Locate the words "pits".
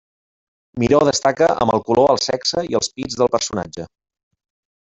2.97-3.23